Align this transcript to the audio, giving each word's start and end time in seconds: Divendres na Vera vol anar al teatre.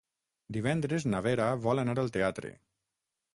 Divendres 0.55 1.05
na 1.15 1.19
Vera 1.27 1.51
vol 1.67 1.83
anar 1.83 1.95
al 2.05 2.11
teatre. 2.17 2.53